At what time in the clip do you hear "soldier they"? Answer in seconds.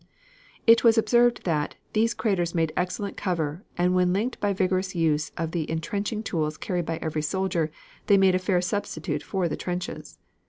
7.21-8.17